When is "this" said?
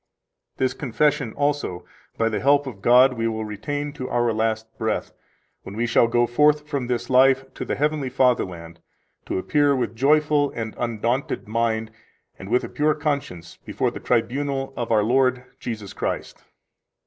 0.57-0.73, 6.87-7.07